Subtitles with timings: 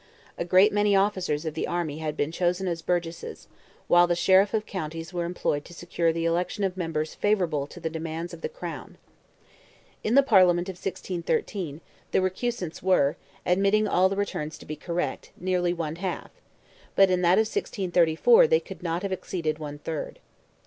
[0.35, 3.47] A great many officers of the army had been chosen as Burgesses,
[3.87, 7.79] while the Sheriffs of counties were employed to secure the election of members favourable to
[7.79, 8.97] the demands of the Crown.
[10.03, 11.81] In the Parliament of 1613
[12.13, 16.31] the recusants were, admitting all the returns to be correct, nearly one half;
[16.95, 20.17] but in that of 1634 they could not have exceeded one third.